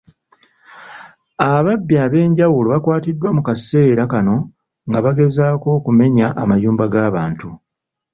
Ababbi 1.51 1.95
eb'enjawulo 2.05 2.67
bakwatiddwa 2.73 3.29
mu 3.35 3.41
kaseera 3.47 4.03
kano 4.11 4.35
nga 4.87 4.99
bagezaako 5.05 5.67
okumenya 5.77 6.27
amayumba 6.41 6.85
g'abantu. 6.93 7.49